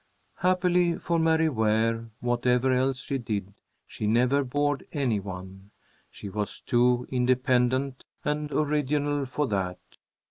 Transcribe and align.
Happily 0.37 0.97
for 0.97 1.19
Mary 1.19 1.47
Ware, 1.47 2.09
whatever 2.21 2.73
else 2.73 2.97
she 3.01 3.19
did, 3.19 3.53
she 3.85 4.07
never 4.07 4.43
bored 4.43 4.83
any 4.91 5.19
one. 5.19 5.69
She 6.09 6.27
was 6.27 6.59
too 6.59 7.05
independent 7.11 8.03
and 8.25 8.51
original 8.51 9.27
for 9.27 9.45
that. 9.49 9.77